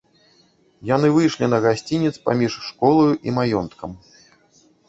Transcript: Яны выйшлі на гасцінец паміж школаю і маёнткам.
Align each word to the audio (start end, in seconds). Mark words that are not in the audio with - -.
Яны 0.95 1.07
выйшлі 1.17 1.45
на 1.53 1.59
гасцінец 1.67 2.13
паміж 2.31 2.57
школаю 2.71 3.13
і 3.29 3.37
маёнткам. 3.37 3.91